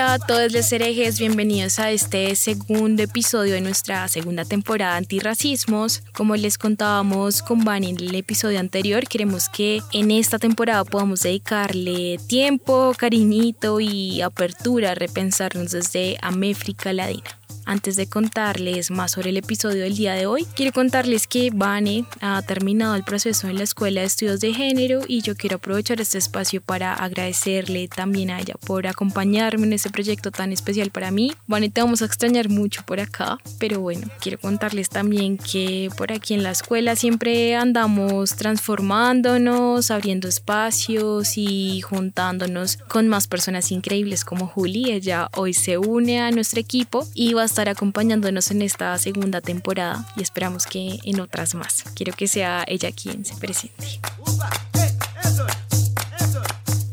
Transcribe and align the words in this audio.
Hola 0.00 0.14
a 0.14 0.18
todos 0.18 0.50
los 0.54 0.72
herejes, 0.72 1.18
bienvenidos 1.18 1.78
a 1.78 1.90
este 1.90 2.34
segundo 2.34 3.02
episodio 3.02 3.52
de 3.52 3.60
nuestra 3.60 4.08
segunda 4.08 4.46
temporada 4.46 4.96
antirracismos. 4.96 6.02
Como 6.14 6.36
les 6.36 6.56
contábamos 6.56 7.42
con 7.42 7.66
Vani 7.66 7.90
en 7.90 7.98
el 7.98 8.14
episodio 8.14 8.60
anterior, 8.60 9.06
queremos 9.06 9.50
que 9.50 9.82
en 9.92 10.10
esta 10.10 10.38
temporada 10.38 10.84
podamos 10.86 11.20
dedicarle 11.20 12.18
tiempo, 12.26 12.94
cariñito 12.96 13.78
y 13.78 14.22
apertura 14.22 14.92
a 14.92 14.94
repensarnos 14.94 15.72
desde 15.72 16.16
Améfrica 16.22 16.94
Ladina. 16.94 17.39
Antes 17.70 17.94
de 17.94 18.08
contarles 18.08 18.90
más 18.90 19.12
sobre 19.12 19.30
el 19.30 19.36
episodio 19.36 19.84
del 19.84 19.96
día 19.96 20.14
de 20.14 20.26
hoy, 20.26 20.44
quiero 20.56 20.72
contarles 20.72 21.28
que 21.28 21.52
Vane 21.54 22.04
ha 22.20 22.42
terminado 22.42 22.96
el 22.96 23.04
proceso 23.04 23.46
en 23.46 23.58
la 23.58 23.62
Escuela 23.62 24.00
de 24.00 24.08
Estudios 24.08 24.40
de 24.40 24.52
Género 24.52 25.02
y 25.06 25.22
yo 25.22 25.36
quiero 25.36 25.58
aprovechar 25.58 26.00
este 26.00 26.18
espacio 26.18 26.60
para 26.60 26.92
agradecerle 26.94 27.86
también 27.86 28.32
a 28.32 28.40
ella 28.40 28.54
por 28.66 28.88
acompañarme 28.88 29.68
en 29.68 29.74
este 29.74 29.88
proyecto 29.88 30.32
tan 30.32 30.50
especial 30.50 30.90
para 30.90 31.12
mí. 31.12 31.32
Vane, 31.46 31.70
te 31.70 31.80
vamos 31.80 32.02
a 32.02 32.06
extrañar 32.06 32.48
mucho 32.48 32.82
por 32.84 32.98
acá, 32.98 33.38
pero 33.60 33.78
bueno, 33.78 34.08
quiero 34.18 34.40
contarles 34.40 34.88
también 34.88 35.38
que 35.38 35.90
por 35.96 36.10
aquí 36.10 36.34
en 36.34 36.42
la 36.42 36.50
escuela 36.50 36.96
siempre 36.96 37.54
andamos 37.54 38.34
transformándonos, 38.34 39.92
abriendo 39.92 40.26
espacios 40.26 41.38
y 41.38 41.82
juntándonos 41.82 42.78
con 42.88 43.06
más 43.06 43.28
personas 43.28 43.70
increíbles 43.70 44.24
como 44.24 44.48
Juli. 44.48 44.90
Ella 44.90 45.28
hoy 45.36 45.54
se 45.54 45.78
une 45.78 46.20
a 46.20 46.32
nuestro 46.32 46.58
equipo 46.58 47.06
y 47.14 47.34
va 47.34 47.42
a 47.42 47.44
estar 47.44 47.59
acompañándonos 47.68 48.50
en 48.50 48.62
esta 48.62 48.96
segunda 48.98 49.40
temporada 49.40 50.06
y 50.16 50.22
esperamos 50.22 50.66
que 50.66 50.98
en 51.04 51.20
otras 51.20 51.54
más. 51.54 51.84
Quiero 51.94 52.12
que 52.12 52.28
sea 52.28 52.64
ella 52.66 52.90
quien 52.92 53.24
se 53.24 53.36
presente. 53.36 54.00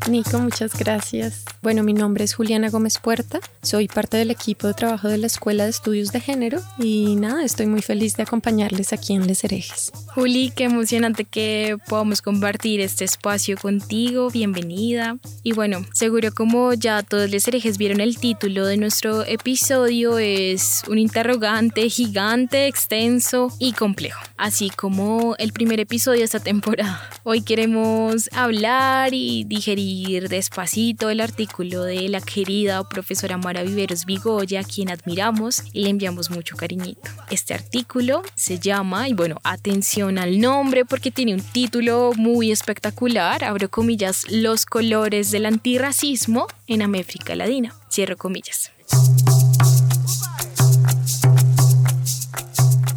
Nico, 0.08 0.38
muchas 0.38 0.76
gracias. 0.78 1.44
Bueno, 1.60 1.82
mi 1.82 1.92
nombre 1.92 2.24
es 2.24 2.34
Juliana 2.34 2.70
Gómez 2.70 2.98
Puerta, 2.98 3.40
soy 3.62 3.88
parte 3.88 4.16
del 4.16 4.30
equipo 4.30 4.66
de 4.66 4.72
trabajo 4.72 5.08
de 5.08 5.18
la 5.18 5.26
Escuela 5.26 5.64
de 5.64 5.70
Estudios 5.70 6.12
de 6.12 6.20
Género 6.20 6.60
y 6.78 7.16
nada, 7.16 7.44
estoy 7.44 7.66
muy 7.66 7.82
feliz 7.82 8.16
de 8.16 8.22
acompañarles 8.22 8.92
aquí 8.92 9.12
en 9.12 9.26
Les 9.26 9.44
Herejes. 9.44 9.92
Juli, 10.14 10.50
qué 10.54 10.64
emocionante 10.64 11.24
que 11.24 11.76
podamos 11.88 12.22
compartir 12.22 12.80
este 12.80 13.04
espacio 13.04 13.58
contigo, 13.58 14.30
bienvenida. 14.30 15.18
Y 15.42 15.52
bueno, 15.52 15.84
seguro 15.92 16.32
como 16.32 16.72
ya 16.72 17.02
todos 17.02 17.28
Les 17.28 17.46
Herejes 17.46 17.76
vieron 17.76 18.00
el 18.00 18.16
título 18.16 18.64
de 18.64 18.78
nuestro 18.78 19.24
episodio, 19.24 20.18
es 20.18 20.82
un 20.88 20.98
interrogante 20.98 21.90
gigante, 21.90 22.66
extenso 22.66 23.52
y 23.58 23.72
complejo, 23.72 24.20
así 24.38 24.70
como 24.70 25.34
el 25.38 25.52
primer 25.52 25.80
episodio 25.80 26.20
de 26.20 26.24
esta 26.24 26.40
temporada. 26.40 27.02
Hoy 27.24 27.42
queremos 27.42 28.30
hablar 28.32 29.12
y 29.12 29.44
digerir 29.44 29.97
despacito 30.28 31.10
el 31.10 31.20
artículo 31.20 31.84
de 31.84 32.08
la 32.08 32.20
querida 32.20 32.82
profesora 32.88 33.36
Mara 33.36 33.62
Viveros 33.62 34.04
Vigoya, 34.04 34.60
a 34.60 34.64
quien 34.64 34.90
admiramos 34.90 35.62
y 35.72 35.82
le 35.82 35.90
enviamos 35.90 36.30
mucho 36.30 36.56
cariñito. 36.56 37.10
Este 37.30 37.54
artículo 37.54 38.22
se 38.34 38.58
llama, 38.58 39.08
y 39.08 39.14
bueno, 39.14 39.40
atención 39.44 40.18
al 40.18 40.40
nombre 40.40 40.84
porque 40.84 41.10
tiene 41.10 41.34
un 41.34 41.42
título 41.42 42.12
muy 42.16 42.50
espectacular, 42.50 43.44
abro 43.44 43.68
comillas, 43.68 44.24
Los 44.30 44.66
colores 44.66 45.30
del 45.30 45.46
antirracismo 45.46 46.46
en 46.66 46.82
América 46.82 47.34
Latina, 47.34 47.74
cierro 47.90 48.16
comillas. 48.16 48.72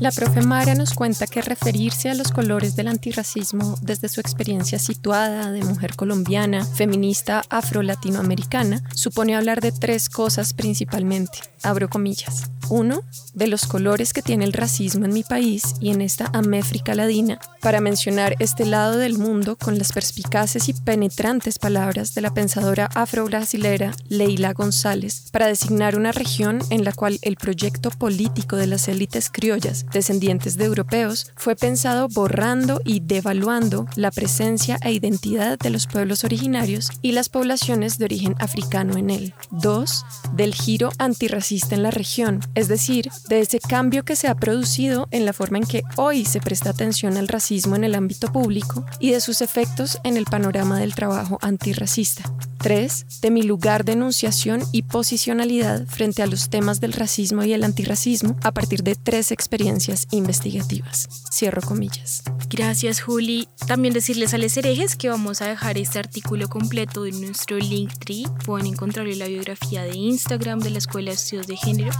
La 0.01 0.09
profe 0.09 0.41
Mara 0.41 0.73
nos 0.73 0.95
cuenta 0.95 1.27
que 1.27 1.43
referirse 1.43 2.09
a 2.09 2.15
los 2.15 2.31
colores 2.31 2.75
del 2.75 2.87
antirracismo 2.87 3.77
desde 3.83 4.09
su 4.09 4.19
experiencia 4.19 4.79
situada 4.79 5.51
de 5.51 5.63
mujer 5.63 5.95
colombiana, 5.95 6.65
feminista 6.65 7.43
afro-latinoamericana, 7.51 8.81
supone 8.95 9.35
hablar 9.35 9.61
de 9.61 9.71
tres 9.71 10.09
cosas 10.09 10.55
principalmente. 10.55 11.37
Abro 11.61 11.87
comillas. 11.87 12.49
Uno, 12.71 13.03
de 13.33 13.47
los 13.47 13.65
colores 13.65 14.13
que 14.13 14.21
tiene 14.21 14.45
el 14.45 14.53
racismo 14.53 15.03
en 15.03 15.11
mi 15.11 15.23
país 15.23 15.75
y 15.81 15.89
en 15.89 15.99
esta 15.99 16.29
Améfrica 16.31 16.95
Ladina, 16.95 17.37
para 17.59 17.81
mencionar 17.81 18.37
este 18.39 18.65
lado 18.65 18.97
del 18.97 19.17
mundo 19.17 19.57
con 19.57 19.77
las 19.77 19.91
perspicaces 19.91 20.69
y 20.69 20.73
penetrantes 20.73 21.59
palabras 21.59 22.13
de 22.13 22.21
la 22.21 22.33
pensadora 22.33 22.89
afro-brasilera 22.95 23.93
Leila 24.07 24.53
González, 24.53 25.25
para 25.33 25.47
designar 25.47 25.97
una 25.97 26.13
región 26.13 26.59
en 26.69 26.85
la 26.85 26.93
cual 26.93 27.19
el 27.23 27.35
proyecto 27.35 27.91
político 27.91 28.55
de 28.55 28.67
las 28.67 28.87
élites 28.87 29.29
criollas 29.29 29.85
descendientes 29.91 30.55
de 30.55 30.63
europeos, 30.63 31.29
fue 31.35 31.57
pensado 31.57 32.07
borrando 32.07 32.79
y 32.85 33.01
devaluando 33.01 33.85
la 33.97 34.11
presencia 34.11 34.77
e 34.81 34.93
identidad 34.93 35.59
de 35.59 35.71
los 35.71 35.87
pueblos 35.87 36.23
originarios 36.23 36.89
y 37.01 37.11
las 37.11 37.27
poblaciones 37.27 37.97
de 37.97 38.05
origen 38.05 38.35
africano 38.39 38.95
en 38.95 39.09
él. 39.09 39.33
2. 39.51 40.05
Del 40.35 40.53
giro 40.53 40.91
antirracista 40.97 41.75
en 41.75 41.83
la 41.83 41.91
región, 41.91 42.39
es 42.61 42.67
decir, 42.67 43.09
de 43.27 43.39
ese 43.39 43.59
cambio 43.59 44.05
que 44.05 44.15
se 44.15 44.27
ha 44.27 44.35
producido 44.35 45.07
en 45.11 45.25
la 45.25 45.33
forma 45.33 45.57
en 45.57 45.65
que 45.65 45.83
hoy 45.95 46.25
se 46.25 46.39
presta 46.39 46.69
atención 46.69 47.17
al 47.17 47.27
racismo 47.27 47.75
en 47.75 47.83
el 47.83 47.95
ámbito 47.95 48.31
público 48.31 48.85
y 48.99 49.11
de 49.11 49.19
sus 49.19 49.41
efectos 49.41 49.97
en 50.03 50.15
el 50.15 50.25
panorama 50.25 50.79
del 50.79 50.93
trabajo 50.93 51.39
antirracista. 51.41 52.23
3. 52.61 53.21
De 53.21 53.31
mi 53.31 53.43
lugar 53.43 53.85
de 53.85 53.93
enunciación 53.93 54.63
y 54.71 54.83
posicionalidad 54.83 55.85
frente 55.87 56.21
a 56.21 56.27
los 56.27 56.49
temas 56.49 56.79
del 56.79 56.93
racismo 56.93 57.43
y 57.43 57.53
el 57.53 57.63
antirracismo 57.63 58.35
a 58.43 58.51
partir 58.51 58.83
de 58.83 58.95
tres 58.95 59.31
experiencias 59.31 60.07
investigativas. 60.11 61.07
Cierro 61.31 61.61
comillas. 61.61 62.23
Gracias, 62.49 63.01
Juli. 63.01 63.47
También 63.67 63.93
decirles 63.93 64.33
a 64.33 64.37
los 64.37 64.55
herejes 64.57 64.95
que 64.95 65.09
vamos 65.09 65.41
a 65.41 65.47
dejar 65.47 65.77
este 65.77 65.99
artículo 65.99 66.49
completo 66.49 67.05
en 67.05 67.21
nuestro 67.21 67.57
Linktree. 67.57 68.25
Pueden 68.45 68.67
encontrarlo 68.67 69.11
en 69.11 69.19
la 69.19 69.27
biografía 69.27 69.83
de 69.83 69.95
Instagram 69.95 70.59
de 70.59 70.69
la 70.69 70.77
Escuela 70.77 71.11
de 71.11 71.15
Estudios 71.15 71.47
de 71.47 71.57
Género. 71.57 71.91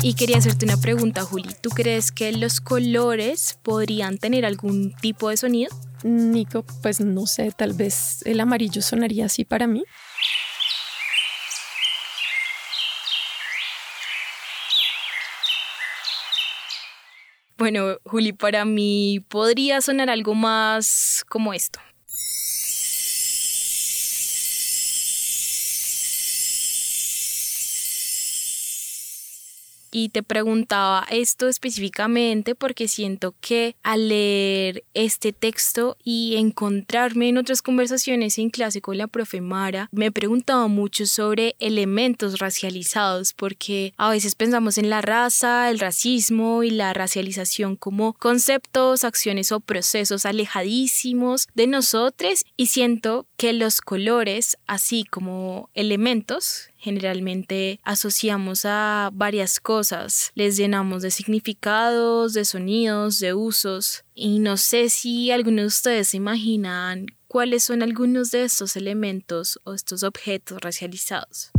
Y 0.00 0.14
quería 0.14 0.38
hacerte 0.38 0.64
una 0.64 0.76
pregunta, 0.76 1.22
Juli. 1.22 1.48
¿Tú 1.60 1.70
crees 1.70 2.12
que 2.12 2.30
los 2.32 2.60
colores 2.60 3.58
podrían 3.62 4.18
tener 4.18 4.46
algún 4.46 4.94
tipo 5.00 5.28
de 5.28 5.36
sonido? 5.36 5.74
Nico, 6.04 6.64
pues 6.82 7.00
no 7.00 7.26
sé, 7.26 7.50
tal 7.50 7.72
vez 7.72 8.22
el 8.24 8.38
amarillo 8.38 8.80
sonaría 8.80 9.26
así 9.26 9.44
para 9.44 9.66
mí. 9.66 9.84
Bueno, 17.56 17.98
Juli, 18.04 18.32
para 18.32 18.64
mí 18.64 19.18
podría 19.28 19.80
sonar 19.80 20.10
algo 20.10 20.36
más 20.36 21.24
como 21.28 21.52
esto. 21.52 21.80
Y 30.00 30.10
te 30.10 30.22
preguntaba 30.22 31.04
esto 31.10 31.48
específicamente 31.48 32.54
porque 32.54 32.86
siento 32.86 33.34
que 33.40 33.74
al 33.82 34.10
leer 34.10 34.84
este 34.94 35.32
texto 35.32 35.96
y 36.04 36.36
encontrarme 36.36 37.28
en 37.28 37.36
otras 37.36 37.62
conversaciones 37.62 38.38
en 38.38 38.50
clase 38.50 38.80
con 38.80 38.96
la 38.96 39.08
profe 39.08 39.40
Mara, 39.40 39.88
me 39.90 40.12
preguntaba 40.12 40.68
mucho 40.68 41.04
sobre 41.04 41.56
elementos 41.58 42.38
racializados 42.38 43.32
porque 43.32 43.92
a 43.96 44.10
veces 44.10 44.36
pensamos 44.36 44.78
en 44.78 44.88
la 44.88 45.02
raza, 45.02 45.68
el 45.68 45.80
racismo 45.80 46.62
y 46.62 46.70
la 46.70 46.92
racialización 46.92 47.74
como 47.74 48.12
conceptos, 48.12 49.02
acciones 49.02 49.50
o 49.50 49.58
procesos 49.58 50.26
alejadísimos 50.26 51.48
de 51.56 51.66
nosotros 51.66 52.44
y 52.56 52.66
siento 52.66 53.26
que 53.38 53.52
los 53.52 53.80
colores, 53.80 54.58
así 54.66 55.04
como 55.04 55.70
elementos, 55.72 56.70
generalmente 56.76 57.78
asociamos 57.84 58.64
a 58.64 59.10
varias 59.14 59.60
cosas, 59.60 60.32
les 60.34 60.56
llenamos 60.56 61.02
de 61.02 61.12
significados, 61.12 62.32
de 62.32 62.44
sonidos, 62.44 63.20
de 63.20 63.34
usos 63.34 64.04
y 64.12 64.40
no 64.40 64.56
sé 64.56 64.88
si 64.88 65.30
algunos 65.30 65.62
de 65.62 65.66
ustedes 65.66 66.08
se 66.08 66.16
imaginan 66.16 67.06
cuáles 67.28 67.62
son 67.62 67.82
algunos 67.84 68.32
de 68.32 68.42
estos 68.42 68.74
elementos 68.74 69.60
o 69.62 69.72
estos 69.72 70.02
objetos 70.02 70.58
racializados. 70.60 71.52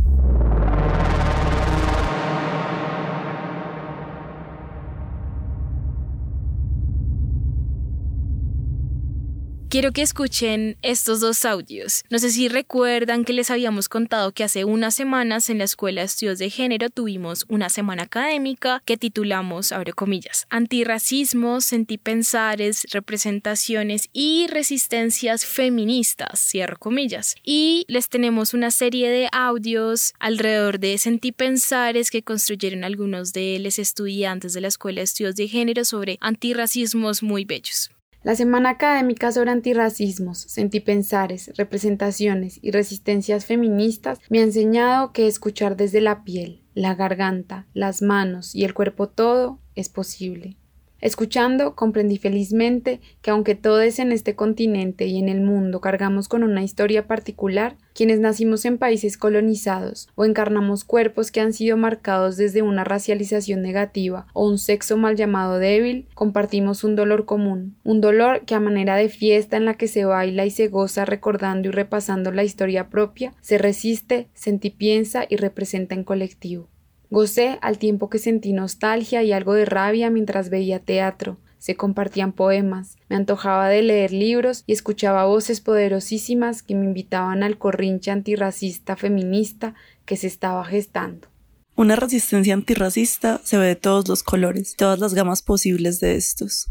Quiero 9.70 9.92
que 9.92 10.02
escuchen 10.02 10.76
estos 10.82 11.20
dos 11.20 11.44
audios. 11.44 12.02
No 12.10 12.18
sé 12.18 12.30
si 12.30 12.48
recuerdan 12.48 13.24
que 13.24 13.32
les 13.32 13.52
habíamos 13.52 13.88
contado 13.88 14.32
que 14.32 14.42
hace 14.42 14.64
unas 14.64 14.96
semanas 14.96 15.48
en 15.48 15.58
la 15.58 15.64
Escuela 15.64 16.00
de 16.00 16.06
Estudios 16.06 16.40
de 16.40 16.50
Género 16.50 16.90
tuvimos 16.90 17.44
una 17.48 17.68
semana 17.68 18.02
académica 18.02 18.82
que 18.84 18.96
titulamos, 18.96 19.70
abre 19.70 19.92
comillas, 19.92 20.48
Antirracismo, 20.50 21.60
Sentipensares, 21.60 22.84
Representaciones 22.90 24.08
y 24.12 24.48
Resistencias 24.48 25.46
Feministas, 25.46 26.40
cierro 26.40 26.76
comillas. 26.76 27.36
Y 27.44 27.84
les 27.86 28.08
tenemos 28.08 28.54
una 28.54 28.72
serie 28.72 29.08
de 29.08 29.28
audios 29.30 30.14
alrededor 30.18 30.80
de 30.80 30.98
sentipensares 30.98 32.10
que 32.10 32.24
construyeron 32.24 32.82
algunos 32.82 33.32
de 33.32 33.60
los 33.60 33.78
estudiantes 33.78 34.52
de 34.52 34.62
la 34.62 34.68
Escuela 34.68 34.98
de 34.98 35.04
Estudios 35.04 35.36
de 35.36 35.46
Género 35.46 35.84
sobre 35.84 36.18
antirracismos 36.20 37.22
muy 37.22 37.44
bellos. 37.44 37.92
La 38.22 38.36
Semana 38.36 38.68
Académica 38.68 39.32
sobre 39.32 39.50
Antirracismos, 39.50 40.40
Sentipensares, 40.40 41.52
Representaciones 41.56 42.58
y 42.60 42.70
Resistencias 42.70 43.46
Feministas 43.46 44.18
me 44.28 44.40
ha 44.40 44.42
enseñado 44.42 45.12
que 45.12 45.26
escuchar 45.26 45.74
desde 45.74 46.02
la 46.02 46.22
piel, 46.22 46.62
la 46.74 46.94
garganta, 46.94 47.66
las 47.72 48.02
manos 48.02 48.54
y 48.54 48.64
el 48.64 48.74
cuerpo 48.74 49.08
todo 49.08 49.58
es 49.74 49.88
posible. 49.88 50.58
Escuchando, 51.00 51.74
comprendí 51.74 52.18
felizmente 52.18 53.00
que 53.22 53.30
aunque 53.30 53.54
todos 53.54 53.98
en 53.98 54.12
este 54.12 54.34
continente 54.34 55.06
y 55.06 55.18
en 55.18 55.28
el 55.28 55.40
mundo 55.40 55.80
cargamos 55.80 56.28
con 56.28 56.42
una 56.42 56.62
historia 56.62 57.06
particular, 57.06 57.76
quienes 57.94 58.20
nacimos 58.20 58.64
en 58.64 58.78
países 58.78 59.16
colonizados 59.16 60.08
o 60.14 60.24
encarnamos 60.24 60.84
cuerpos 60.84 61.30
que 61.30 61.40
han 61.40 61.52
sido 61.52 61.76
marcados 61.76 62.36
desde 62.36 62.62
una 62.62 62.84
racialización 62.84 63.62
negativa 63.62 64.26
o 64.32 64.46
un 64.46 64.58
sexo 64.58 64.96
mal 64.96 65.16
llamado 65.16 65.58
débil, 65.58 66.06
compartimos 66.14 66.84
un 66.84 66.96
dolor 66.96 67.24
común, 67.24 67.76
un 67.84 68.00
dolor 68.00 68.44
que 68.44 68.54
a 68.54 68.60
manera 68.60 68.96
de 68.96 69.08
fiesta 69.08 69.56
en 69.56 69.64
la 69.64 69.74
que 69.74 69.88
se 69.88 70.04
baila 70.04 70.46
y 70.46 70.50
se 70.50 70.68
goza 70.68 71.04
recordando 71.04 71.68
y 71.68 71.72
repasando 71.72 72.32
la 72.32 72.44
historia 72.44 72.88
propia, 72.88 73.32
se 73.40 73.58
resiste, 73.58 74.28
sentipiensa 74.34 75.24
y 75.28 75.36
representa 75.36 75.94
en 75.94 76.04
colectivo. 76.04 76.69
Gocé 77.10 77.58
al 77.60 77.78
tiempo 77.78 78.08
que 78.08 78.18
sentí 78.18 78.52
nostalgia 78.52 79.22
y 79.24 79.32
algo 79.32 79.54
de 79.54 79.64
rabia 79.64 80.10
mientras 80.10 80.48
veía 80.48 80.78
teatro, 80.78 81.38
se 81.58 81.74
compartían 81.74 82.32
poemas, 82.32 82.96
me 83.08 83.16
antojaba 83.16 83.68
de 83.68 83.82
leer 83.82 84.12
libros 84.12 84.62
y 84.66 84.72
escuchaba 84.72 85.26
voces 85.26 85.60
poderosísimas 85.60 86.62
que 86.62 86.74
me 86.74 86.86
invitaban 86.86 87.42
al 87.42 87.58
corrinche 87.58 88.12
antirracista 88.12 88.96
feminista 88.96 89.74
que 90.06 90.16
se 90.16 90.28
estaba 90.28 90.64
gestando. 90.64 91.28
Una 91.76 91.96
resistencia 91.96 92.54
antirracista 92.54 93.40
se 93.44 93.58
ve 93.58 93.66
de 93.66 93.76
todos 93.76 94.08
los 94.08 94.22
colores, 94.22 94.76
todas 94.76 95.00
las 95.00 95.12
gamas 95.12 95.42
posibles 95.42 95.98
de 95.98 96.14
estos, 96.14 96.70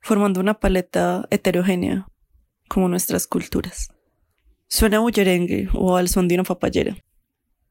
formando 0.00 0.40
una 0.40 0.58
paleta 0.58 1.28
heterogénea, 1.30 2.08
como 2.68 2.88
nuestras 2.88 3.26
culturas. 3.26 3.90
Suena 4.68 5.00
bullerengue 5.00 5.68
o 5.74 5.96
al 5.96 6.08
son 6.08 6.28
de 6.28 6.34
una 6.34 6.44
papayera. 6.44 6.96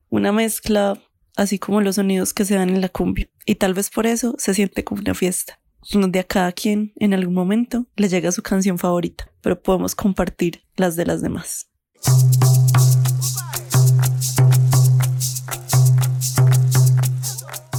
Una 0.09 0.31
mezcla 0.31 1.01
así 1.35 1.59
como 1.59 1.81
los 1.81 1.95
sonidos 1.95 2.33
que 2.33 2.45
se 2.45 2.55
dan 2.55 2.69
en 2.69 2.81
la 2.81 2.89
cumbia. 2.89 3.29
Y 3.45 3.55
tal 3.55 3.73
vez 3.73 3.89
por 3.89 4.05
eso 4.07 4.35
se 4.37 4.53
siente 4.53 4.83
como 4.83 5.01
una 5.01 5.13
fiesta, 5.13 5.59
donde 5.91 6.19
a 6.19 6.23
cada 6.23 6.51
quien 6.51 6.93
en 6.97 7.13
algún 7.13 7.33
momento 7.33 7.85
le 7.95 8.09
llega 8.09 8.31
su 8.31 8.41
canción 8.41 8.77
favorita, 8.77 9.29
pero 9.41 9.61
podemos 9.61 9.95
compartir 9.95 10.63
las 10.75 10.95
de 10.95 11.05
las 11.05 11.21
demás. 11.21 11.67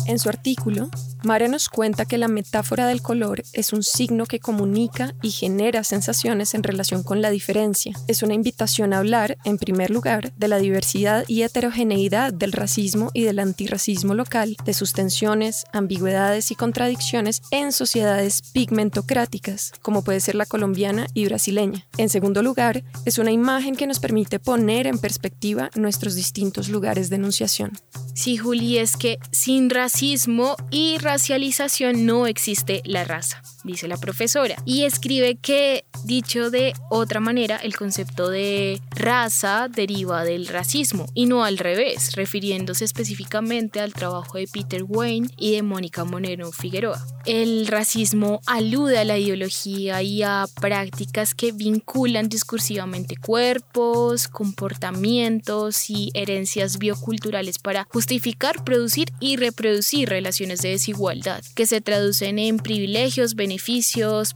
En 0.06 0.18
su 0.20 0.28
artículo, 0.28 0.88
Mara 1.24 1.48
nos 1.48 1.68
cuenta 1.68 2.04
que 2.04 2.18
la 2.18 2.28
metáfora 2.28 2.86
del 2.86 3.02
color 3.02 3.42
es 3.52 3.72
un 3.72 3.82
signo 3.82 4.26
que 4.26 4.38
comunica 4.38 5.14
y 5.22 5.30
genera 5.30 5.82
sensaciones 5.82 6.54
en 6.54 6.62
relación 6.62 7.02
con 7.02 7.20
la 7.22 7.30
diferencia. 7.30 7.92
Es 8.06 8.22
una 8.22 8.34
invitación 8.34 8.92
a 8.92 8.98
hablar, 8.98 9.38
en 9.44 9.58
primer 9.58 9.90
lugar, 9.90 10.32
de 10.36 10.48
la 10.48 10.58
diversidad 10.58 11.24
y 11.26 11.42
heterogeneidad 11.42 12.32
del 12.32 12.52
racismo 12.52 13.10
y 13.12 13.22
del 13.22 13.38
antirracismo 13.38 14.14
local, 14.14 14.56
de 14.64 14.74
sus 14.74 14.92
tensiones, 14.92 15.64
ambigüedades 15.72 16.50
y 16.50 16.54
contradicciones 16.54 17.42
en 17.50 17.72
sociedades 17.72 18.42
pigmentocráticas, 18.52 19.72
como 19.82 20.02
puede 20.02 20.20
ser 20.20 20.34
la 20.34 20.46
colombiana 20.46 21.06
y 21.14 21.24
brasileña. 21.24 21.86
En 21.96 22.08
segundo 22.08 22.42
lugar, 22.42 22.84
es 23.04 23.18
una 23.18 23.32
imagen 23.32 23.74
que 23.74 23.86
nos 23.86 23.98
permite 23.98 24.38
poner 24.38 24.86
en 24.86 24.98
perspectiva 24.98 25.70
nuestros 25.74 26.14
distintos 26.14 26.68
lugares 26.68 27.10
de 27.10 27.16
enunciación. 27.16 27.72
Sí, 28.14 28.36
Juli, 28.36 28.78
es 28.78 28.96
que 28.96 29.18
sin 29.30 29.68
racismo 29.70 30.56
y 30.70 30.98
racialización 31.06 32.04
no 32.04 32.26
existe 32.26 32.82
la 32.84 33.04
raza, 33.04 33.40
dice 33.72 33.88
la 33.88 33.96
profesora. 33.96 34.56
Y 34.64 34.84
escribe 34.84 35.36
que, 35.36 35.84
dicho 36.04 36.50
de 36.50 36.72
otra 36.90 37.20
manera, 37.20 37.56
el 37.56 37.76
concepto 37.76 38.28
de 38.30 38.80
raza 38.90 39.68
deriva 39.68 40.24
del 40.24 40.46
racismo 40.46 41.06
y 41.14 41.26
no 41.26 41.44
al 41.44 41.58
revés, 41.58 42.14
refiriéndose 42.14 42.84
específicamente 42.84 43.80
al 43.80 43.92
trabajo 43.92 44.38
de 44.38 44.46
Peter 44.46 44.84
Wayne 44.86 45.28
y 45.36 45.52
de 45.52 45.62
Mónica 45.62 46.04
Monero 46.04 46.52
Figueroa. 46.52 47.04
El 47.24 47.66
racismo 47.66 48.40
alude 48.46 48.98
a 48.98 49.04
la 49.04 49.18
ideología 49.18 50.02
y 50.02 50.22
a 50.22 50.46
prácticas 50.60 51.34
que 51.34 51.52
vinculan 51.52 52.28
discursivamente 52.28 53.16
cuerpos, 53.16 54.28
comportamientos 54.28 55.90
y 55.90 56.10
herencias 56.14 56.78
bioculturales 56.78 57.58
para 57.58 57.86
justificar, 57.90 58.62
producir 58.64 59.12
y 59.18 59.36
reproducir 59.36 60.08
relaciones 60.08 60.60
de 60.60 60.70
desigualdad 60.70 61.42
que 61.54 61.66
se 61.66 61.80
traducen 61.80 62.38
en 62.38 62.58
privilegios, 62.58 63.34
beneficios, 63.34 63.55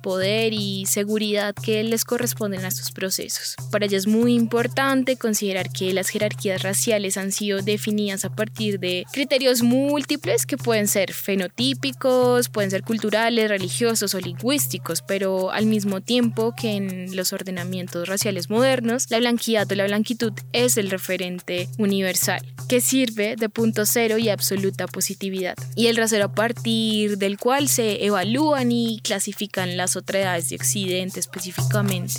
poder 0.02 0.52
y 0.52 0.84
seguridad 0.86 1.54
que 1.54 1.82
les 1.82 2.04
corresponden 2.04 2.64
a 2.64 2.68
estos 2.68 2.90
procesos. 2.92 3.56
Para 3.70 3.86
ello 3.86 3.96
es 3.96 4.06
muy 4.06 4.34
importante 4.34 5.16
considerar 5.16 5.70
que 5.70 5.92
las 5.94 6.08
jerarquías 6.08 6.62
raciales 6.62 7.16
han 7.16 7.32
sido 7.32 7.62
definidas 7.62 8.24
a 8.24 8.30
partir 8.30 8.78
de 8.78 9.04
criterios 9.12 9.62
múltiples 9.62 10.44
que 10.46 10.56
pueden 10.56 10.88
ser 10.88 11.12
fenotípicos, 11.12 12.48
pueden 12.48 12.70
ser 12.70 12.82
culturales, 12.82 13.48
religiosos 13.48 14.14
o 14.14 14.20
lingüísticos, 14.20 15.02
pero 15.02 15.50
al 15.50 15.66
mismo 15.66 16.00
tiempo 16.00 16.54
que 16.54 16.72
en 16.72 17.16
los 17.16 17.32
ordenamientos 17.32 18.08
raciales 18.08 18.50
modernos, 18.50 19.10
la 19.10 19.18
blanquidad 19.18 19.70
o 19.70 19.74
la 19.74 19.84
blanquitud 19.86 20.32
es 20.52 20.76
el 20.76 20.90
referente 20.90 21.68
universal, 21.78 22.40
que 22.68 22.80
sirve 22.80 23.36
de 23.36 23.48
punto 23.48 23.86
cero 23.86 24.18
y 24.18 24.28
absoluta 24.28 24.86
positividad. 24.86 25.56
Y 25.74 25.86
el 25.86 25.96
rasero 25.96 26.26
aparte 26.26 26.50
partir 26.50 27.16
del 27.18 27.38
cual 27.38 27.68
se 27.68 28.04
evalúan 28.04 28.72
y 28.72 29.00
clasifican 29.10 29.76
las 29.76 29.96
otredades 29.96 30.50
de 30.50 30.54
Occidente 30.54 31.18
específicamente. 31.18 32.14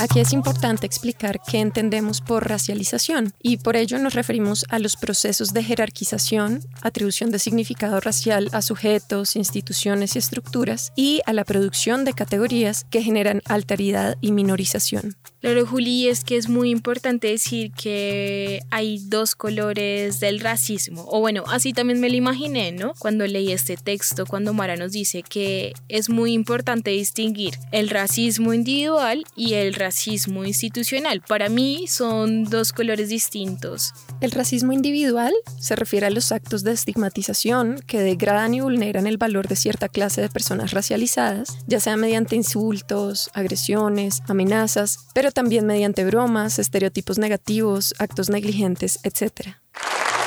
Aquí 0.00 0.18
es 0.18 0.32
importante 0.32 0.84
explicar 0.84 1.40
qué 1.48 1.60
entendemos 1.60 2.20
por 2.20 2.48
racialización 2.48 3.32
y 3.40 3.58
por 3.58 3.76
ello 3.76 4.00
nos 4.00 4.14
referimos 4.14 4.64
a 4.68 4.80
los 4.80 4.96
procesos 4.96 5.52
de 5.52 5.62
jerarquización, 5.62 6.60
atribución 6.82 7.30
de 7.30 7.38
significado 7.38 8.00
racial 8.00 8.48
a 8.50 8.62
sujetos, 8.62 9.36
instituciones 9.36 10.16
y 10.16 10.18
estructuras 10.18 10.92
y 10.96 11.20
a 11.24 11.32
la 11.32 11.44
producción 11.44 12.04
de 12.04 12.14
categorías 12.14 12.84
que 12.90 13.02
generan 13.04 13.42
alteridad 13.46 14.16
y 14.20 14.32
minorización. 14.32 15.16
Claro, 15.40 15.64
Juli, 15.64 16.08
es 16.08 16.24
que 16.24 16.36
es 16.36 16.48
muy 16.48 16.70
importante 16.70 17.28
decir 17.28 17.70
que 17.72 18.60
hay 18.70 18.98
dos 19.06 19.36
colores 19.36 20.18
del 20.18 20.40
racismo, 20.40 21.06
o 21.08 21.20
bueno, 21.20 21.44
así 21.46 21.72
también 21.72 22.00
me 22.00 22.10
lo 22.10 22.16
imaginé, 22.16 22.72
¿no? 22.72 22.92
Cuando 22.98 23.24
leí 23.24 23.52
este 23.52 23.76
texto, 23.76 24.26
cuando 24.26 24.52
Mara 24.52 24.74
nos 24.74 24.90
dice 24.90 25.22
que 25.22 25.74
es 25.88 26.10
muy 26.10 26.32
importante 26.32 26.90
distinguir 26.90 27.54
el 27.70 27.88
racismo 27.88 28.52
individual 28.52 29.24
y 29.36 29.54
el 29.54 29.74
racismo 29.74 30.44
institucional. 30.44 31.22
Para 31.26 31.48
mí 31.48 31.86
son 31.86 32.42
dos 32.44 32.72
colores 32.72 33.08
distintos. 33.08 33.92
El 34.20 34.32
racismo 34.32 34.72
individual 34.72 35.32
se 35.60 35.76
refiere 35.76 36.06
a 36.06 36.10
los 36.10 36.32
actos 36.32 36.64
de 36.64 36.72
estigmatización 36.72 37.80
que 37.86 38.00
degradan 38.00 38.54
y 38.54 38.60
vulneran 38.60 39.06
el 39.06 39.18
valor 39.18 39.46
de 39.46 39.54
cierta 39.54 39.88
clase 39.88 40.20
de 40.20 40.28
personas 40.28 40.72
racializadas, 40.72 41.58
ya 41.68 41.78
sea 41.78 41.96
mediante 41.96 42.34
insultos, 42.34 43.30
agresiones, 43.34 44.22
amenazas, 44.26 45.06
pero 45.28 45.34
también 45.34 45.66
mediante 45.66 46.06
bromas, 46.06 46.58
estereotipos 46.58 47.18
negativos, 47.18 47.94
actos 47.98 48.30
negligentes, 48.30 48.98
etc. 49.02 49.56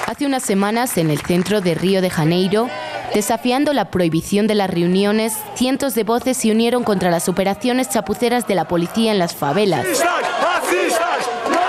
Hace 0.05 0.27
unas 0.27 0.43
semanas, 0.43 0.95
en 0.99 1.09
el 1.09 1.19
centro 1.21 1.59
de 1.59 1.73
Río 1.73 2.03
de 2.03 2.11
Janeiro, 2.11 2.69
desafiando 3.11 3.73
la 3.73 3.89
prohibición 3.89 4.45
de 4.45 4.53
las 4.53 4.69
reuniones, 4.69 5.33
cientos 5.55 5.95
de 5.95 6.03
voces 6.03 6.37
se 6.37 6.51
unieron 6.51 6.83
contra 6.83 7.09
las 7.09 7.29
operaciones 7.29 7.89
chapuceras 7.89 8.47
de 8.47 8.53
la 8.53 8.67
policía 8.67 9.11
en 9.11 9.17
las 9.17 9.33
favelas. 9.33 9.87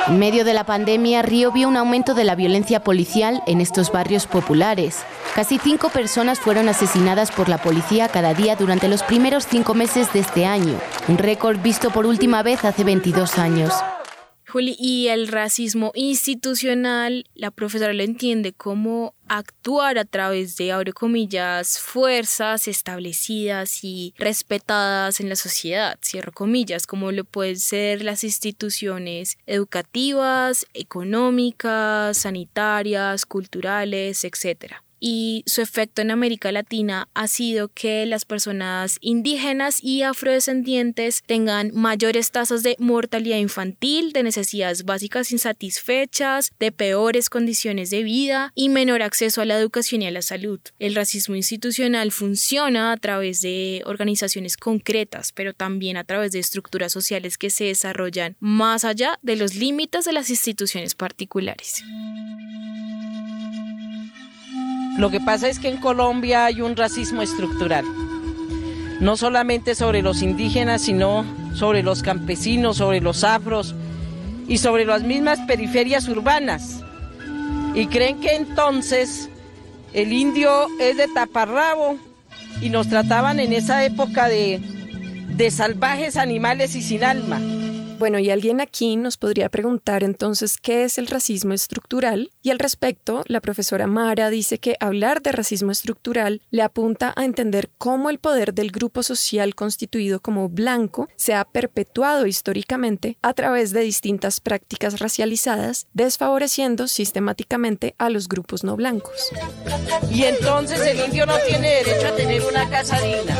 En 0.09 0.19
medio 0.19 0.45
de 0.45 0.53
la 0.53 0.65
pandemia, 0.65 1.23
Río 1.23 1.53
vio 1.53 1.69
un 1.69 1.77
aumento 1.77 2.15
de 2.15 2.25
la 2.25 2.35
violencia 2.35 2.83
policial 2.83 3.41
en 3.47 3.61
estos 3.61 3.93
barrios 3.93 4.27
populares. 4.27 5.05
Casi 5.37 5.59
cinco 5.59 5.91
personas 5.91 6.41
fueron 6.41 6.69
asesinadas 6.69 7.31
por 7.31 7.49
la 7.49 7.59
policía 7.59 8.09
cada 8.09 8.35
día 8.35 8.57
durante 8.57 8.89
los 8.89 9.05
primeros 9.05 9.47
cinco 9.47 9.75
meses 9.75 10.13
de 10.13 10.19
este 10.21 10.45
año, 10.45 10.75
un 11.07 11.19
récord 11.19 11.61
visto 11.63 11.91
por 11.91 12.07
última 12.07 12.43
vez 12.43 12.65
hace 12.65 12.83
22 12.83 13.39
años. 13.39 13.73
Juli, 14.53 14.77
y 14.79 15.09
el 15.09 15.29
racismo 15.29 15.93
institucional, 15.95 17.25
la 17.35 17.51
profesora 17.51 17.95
lo 17.95 18.03
entiende 18.03 18.53
como 18.53 19.15
actuar 19.27 19.97
a 19.97 20.05
través 20.05 20.59
de, 20.59 20.73
abre 20.73 20.93
comillas, 20.93 21.79
fuerzas 21.79 22.69
establecidas 22.69 23.83
y 23.83 24.13
respetadas 24.19 25.21
en 25.21 25.31
la 25.31 25.37
sociedad, 25.37 25.99
cierro 26.03 26.33
comillas, 26.33 26.87
como 26.87 27.13
lo 27.13 27.25
pueden 27.25 27.59
ser 27.59 28.05
las 28.05 28.25
instituciones 28.25 29.39
educativas, 29.47 30.67
económicas, 30.75 32.19
sanitarias, 32.19 33.25
culturales, 33.25 34.23
etc 34.23 34.83
y 35.05 35.43
su 35.47 35.63
efecto 35.63 36.01
en 36.01 36.13
América 36.13 36.53
Latina 36.53 37.09
ha 37.13 37.27
sido 37.27 37.67
que 37.67 38.07
las 38.07 38.25
personas 38.25 38.99
indígenas 39.01 39.83
y 39.83 40.03
afrodescendientes 40.03 41.25
tengan 41.27 41.73
mayores 41.75 42.31
tasas 42.31 42.63
de 42.63 42.77
mortalidad 42.79 43.39
infantil, 43.39 44.13
de 44.13 44.23
necesidades 44.23 44.85
básicas 44.85 45.33
insatisfechas, 45.33 46.53
de 46.61 46.71
peores 46.71 47.31
condiciones 47.31 47.91
de 47.91 48.05
vida 48.05 48.53
y 48.55 48.69
menor 48.69 49.03
acceso 49.03 49.43
a 49.43 49.45
la 49.45 49.59
educación 49.59 50.03
y 50.03 50.07
a 50.07 50.13
la 50.13 50.23
salud. 50.23 50.61
El 50.79 50.95
racismo 50.95 51.35
institucional 51.35 52.13
funciona 52.13 52.93
a 52.93 52.97
través 52.97 53.41
de 53.41 53.83
organizaciones 53.87 54.57
concretas, 54.57 55.33
pero 55.33 55.53
también 55.53 55.97
a 55.97 56.05
través 56.05 56.31
de 56.31 56.39
estructuras 56.39 56.93
sociales 56.93 57.39
que 57.39 57.51
se 57.51 57.65
desarrollan 57.65 58.37
más 58.39 58.85
allá 58.85 59.19
de 59.23 59.35
los 59.35 59.57
límites 59.57 60.05
de 60.05 60.13
las 60.13 60.31
instituciones 60.31 60.95
particulares. 60.95 61.83
Lo 64.99 65.11
que 65.11 65.21
pasa 65.21 65.49
es 65.49 65.59
que 65.59 65.69
en 65.69 65.79
Colombia 65.79 66.45
hay 66.45 66.61
un 66.61 66.77
racismo 66.77 67.23
estructural, 67.23 67.85
no 69.01 69.17
solamente 69.17 69.75
sobre 69.75 70.03
los 70.03 70.23
indígenas, 70.23 70.83
sino 70.83 71.25
sobre 71.55 71.83
los 71.83 72.03
campesinos, 72.03 72.77
sobre 72.77 73.01
los 73.01 73.25
afros 73.25 73.75
y 74.49 74.59
sobre 74.59 74.85
las 74.85 75.03
mismas 75.03 75.41
periferias 75.41 76.09
urbanas. 76.09 76.83
Y 77.75 77.87
creen 77.87 78.21
que 78.21 78.37
entonces 78.37 79.31
el 79.95 80.13
indio 80.13 80.67
es 80.79 80.99
de 80.99 81.09
taparrabo 81.09 81.97
y 82.61 82.69
nos 82.69 82.89
trataban 82.89 83.41
en 83.41 83.55
esa 83.55 83.85
época 83.85 84.29
de, 84.29 84.61
de 85.29 85.51
salvajes 85.51 86.17
animales 86.17 86.75
y 86.77 86.83
sin 86.83 87.03
alma. 87.03 87.41
Bueno, 88.03 88.19
y 88.19 88.31
alguien 88.31 88.61
aquí 88.61 88.97
nos 88.97 89.17
podría 89.17 89.49
preguntar 89.49 90.03
entonces 90.03 90.57
qué 90.61 90.83
es 90.83 90.99
el 90.99 91.07
racismo 91.07 91.55
estructural. 91.55 92.33
Y 92.43 92.51
al 92.51 92.59
respecto, 92.59 93.23
la 93.29 93.41
profesora 93.41 93.87
Mara 93.87 94.29
dice 94.29 94.59
que 94.59 94.75
hablar 94.81 95.23
de 95.23 95.31
racismo 95.31 95.71
estructural 95.71 96.43
le 96.51 96.63
apunta 96.63 97.13
a 97.15 97.25
entender 97.25 97.71
cómo 97.79 98.11
el 98.11 98.19
poder 98.19 98.55
del 98.55 98.73
grupo 98.73 99.05
social 99.05 99.55
constituido 99.55 100.19
como 100.19 100.49
blanco 100.49 101.09
se 101.15 101.35
ha 101.35 101.45
perpetuado 101.45 102.27
históricamente 102.27 103.19
a 103.23 103.35
través 103.35 103.73
de 103.73 103.83
distintas 103.83 104.41
prácticas 104.41 104.99
racializadas, 104.99 105.87
desfavoreciendo 105.95 106.89
sistemáticamente 106.89 107.95
a 107.99 108.11
los 108.11 108.27
grupos 108.27 108.65
no 108.65 108.75
blancos. 108.75 109.31
Y 110.11 110.25
entonces 110.25 110.81
el 110.81 111.07
indio 111.07 111.25
no 111.25 111.37
tiene 111.47 111.69
derecho 111.69 112.09
a 112.09 112.17
tener 112.17 112.43
una 112.43 112.69
casa 112.69 112.99
digna, 113.01 113.39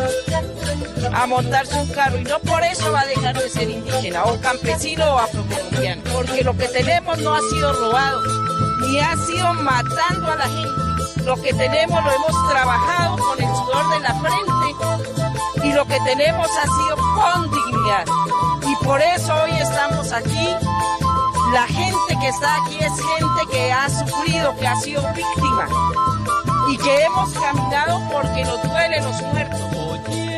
a 1.13 1.27
montarse 1.27 1.75
un 1.81 1.89
carro, 1.89 2.17
y 2.17 2.23
no 2.23 2.39
por 2.39 2.63
eso 2.63 2.93
va 2.93 3.01
a 3.01 3.07
dejar 3.07 3.37
de 3.37 3.49
ser 3.49 3.69
indígena 3.69 4.25
o 4.25 4.41
campesino 4.53 5.15
o 5.15 5.19
afrocolombiano, 5.19 6.03
porque 6.13 6.45
lo 6.45 6.55
que 6.55 6.69
tenemos 6.69 7.19
no 7.19 7.35
ha 7.35 7.41
sido 7.41 7.73
robado, 7.73 8.21
ni 8.81 9.01
ha 9.01 9.17
sido 9.17 9.55
matando 9.55 10.31
a 10.31 10.37
la 10.37 10.45
gente. 10.47 11.25
Lo 11.25 11.37
que 11.37 11.55
tenemos 11.55 12.05
lo 12.05 12.11
hemos 12.11 12.49
trabajado 12.51 13.17
con 13.17 13.43
el 13.43 13.49
sudor 13.49 13.89
de 13.91 14.01
la 14.01 14.15
frente 14.21 15.67
y 15.67 15.73
lo 15.73 15.87
que 15.87 15.99
tenemos 16.01 16.47
ha 16.49 16.63
sido 16.65 16.97
con 17.15 17.51
dignidad. 17.51 18.05
Y 18.67 18.85
por 18.85 19.01
eso 19.01 19.35
hoy 19.43 19.53
estamos 19.53 20.13
aquí. 20.13 20.49
La 21.55 21.67
gente 21.67 22.19
que 22.21 22.29
está 22.29 22.57
aquí 22.57 22.77
es 22.79 22.93
gente 22.93 23.53
que 23.53 23.73
ha 23.73 23.89
sufrido, 23.89 24.55
que 24.57 24.67
ha 24.67 24.77
sido 24.77 25.03
víctima 25.15 25.67
y 26.71 26.77
que 26.77 27.05
hemos 27.05 27.33
caminado 27.33 28.03
porque 28.11 28.45
nos 28.45 28.63
duelen 28.63 29.05
los 29.05 29.23
muertos. 29.23 30.32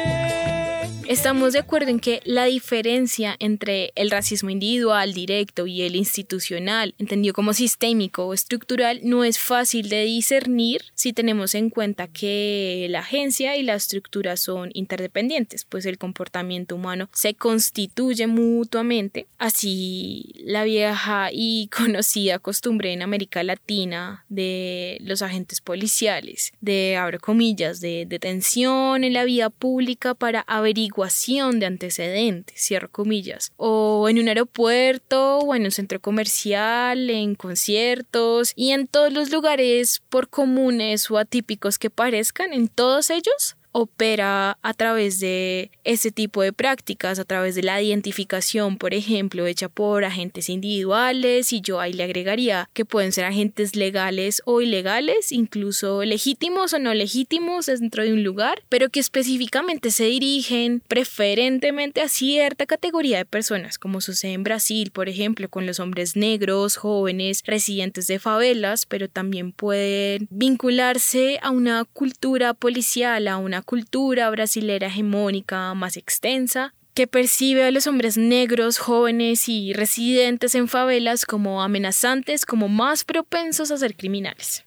Estamos 1.15 1.53
de 1.53 1.61
acuerdo 1.61 1.91
en 1.91 2.01
que 2.01 2.21
la 2.25 2.47
diferencia 2.47 3.37
entre 3.39 3.93
el 3.95 4.11
racismo 4.11 4.51
individual, 4.51 5.15
directo 5.15 5.69
y 5.69 5.83
el 5.83 5.95
institucional, 5.95 6.97
entendido 6.99 7.33
como 7.33 7.53
sistémico 7.53 8.27
o 8.27 8.35
estructural, 8.35 8.99
no 9.05 9.23
es 9.23 9.39
fácil 9.39 9.89
de 9.91 10.03
discernir 10.03 10.83
si 10.95 11.13
tenemos 11.13 11.55
en 11.55 11.71
cuenta 11.71 12.09
que 12.09 12.89
la 12.91 12.99
agencia 12.99 13.57
y 13.57 13.63
la 13.63 13.77
estructura 13.77 14.37
son 14.37 14.71
interdependientes, 14.75 15.65
pues 15.65 15.87
el 15.87 15.99
comportamiento 15.99 16.75
humano 16.75 17.09
se 17.13 17.35
constituye 17.35 18.27
mutuamente. 18.27 19.29
Así, 19.39 20.33
la 20.39 20.65
vieja 20.65 21.29
y 21.33 21.69
conocida 21.69 22.41
costumbre 22.41 22.93
en 22.93 23.03
América 23.03 23.45
Latina 23.45 24.25
de 24.29 24.99
los 25.01 25.23
agentes 25.23 25.61
policiales, 25.61 26.53
de, 26.61 26.97
abro 26.97 27.21
comillas, 27.21 27.81
de 27.81 28.05
detención 28.05 29.05
en 29.05 29.13
la 29.13 29.23
vía 29.23 29.49
pública 29.49 30.15
para 30.15 30.41
averiguar 30.41 31.04
de 31.05 31.67
antecedentes, 31.67 32.61
cierro 32.61 32.91
comillas, 32.91 33.53
o 33.57 34.09
en 34.09 34.19
un 34.19 34.29
aeropuerto 34.29 35.39
o 35.39 35.55
en 35.55 35.65
un 35.65 35.71
centro 35.71 36.01
comercial, 36.01 37.11
en 37.11 37.35
conciertos 37.35 38.53
y 38.57 38.71
en 38.71 38.87
todos 38.87 39.13
los 39.13 39.31
lugares 39.31 40.03
por 40.09 40.29
comunes 40.29 41.11
o 41.11 41.19
atípicos 41.19 41.79
que 41.79 41.91
parezcan, 41.91 42.53
en 42.53 42.69
todos 42.69 43.11
ellos 43.11 43.57
opera 43.77 44.57
a 44.63 44.73
través 44.73 45.19
de 45.19 45.73
ese 45.83 46.13
tipo 46.13 46.43
de 46.43 46.53
prácticas, 46.53 47.19
a 47.19 47.25
través 47.25 47.57
de 47.57 47.65
la 47.65 47.83
identificación, 47.83 48.79
por 48.79 48.95
ejemplo, 48.95 49.47
hecha 49.47 49.69
por 49.69 50.05
agentes 50.05 50.49
individuales 50.49 51.53
y 51.53 51.61
yo 51.61 51.81
ahí 51.81 51.93
le 51.93 52.05
agregaría 52.05 52.71
que 52.73 52.85
pueden 52.85 53.11
ser 53.11 53.25
agentes 53.25 53.75
legales 53.75 54.43
o 54.45 54.61
ilegales, 54.61 55.33
incluso 55.33 56.05
legítimos 56.05 56.73
o 56.73 56.79
no 56.79 56.95
legítimos 56.95 57.67
dentro 57.67 58.05
de 58.05 58.13
un 58.13 58.23
lugar, 58.23 58.63
pero 58.69 58.91
que 58.91 59.01
específicamente 59.01 59.91
se 59.91 60.05
dirigen 60.05 60.81
preferentemente 60.87 62.01
a 62.01 62.09
cierta 62.09 62.67
categoría 62.67 63.19
de 63.19 63.25
personas, 63.25 63.79
como 63.79 64.01
sucede 64.01 64.35
en 64.35 64.45
Brasil, 64.45 64.93
por 64.93 65.09
ejemplo, 65.09 65.49
con 65.49 65.67
los 65.67 65.81
hombres 65.81 66.15
negros, 66.15 66.77
jóvenes, 66.77 67.43
residentes 67.45 68.07
de 68.07 68.21
favelas, 68.21 68.87
pero 68.87 69.09
también 69.09 69.51
pueden 69.51 70.29
vincularse 70.31 71.41
a 71.43 71.51
una 71.51 71.85
cultura 71.85 72.55
policial, 72.55 73.27
a 73.27 73.37
una 73.37 73.64
cultura 73.65 74.31
brasilera 74.31 74.87
hegemónica 74.87 75.75
más 75.75 75.97
extensa, 75.97 76.75
que 76.95 77.07
percibe 77.09 77.65
a 77.65 77.71
los 77.73 77.87
hombres 77.89 78.17
negros, 78.17 78.79
jóvenes 78.79 79.49
y 79.49 79.73
residentes 79.73 80.55
en 80.55 80.69
favelas 80.69 81.27
como 81.27 81.63
amenazantes, 81.63 82.47
como 82.47 82.69
más 82.69 83.05
propensos 83.05 83.73
a 83.73 83.77
ser 83.77 83.97
criminales. 83.97 84.65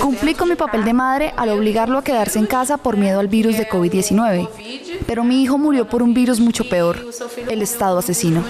Cumplí 0.00 0.34
con 0.34 0.48
mi 0.48 0.54
papel 0.56 0.84
de 0.84 0.92
madre 0.92 1.32
al 1.36 1.48
obligarlo 1.48 1.98
a 1.98 2.04
quedarse 2.04 2.38
en 2.38 2.46
casa 2.46 2.76
por 2.76 2.96
miedo 2.96 3.18
al 3.18 3.28
virus 3.28 3.56
de 3.56 3.68
COVID-19. 3.68 4.48
Pero 5.06 5.24
mi 5.24 5.42
hijo 5.42 5.58
murió 5.58 5.88
por 5.88 6.02
un 6.02 6.12
virus 6.14 6.40
mucho 6.40 6.68
peor, 6.68 7.04
el 7.48 7.62
Estado 7.62 7.98
asesino. 7.98 8.44